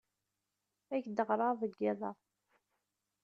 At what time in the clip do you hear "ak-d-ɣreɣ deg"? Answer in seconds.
0.99-1.73